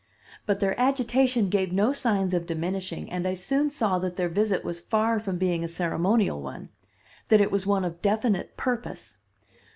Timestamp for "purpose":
8.57-9.17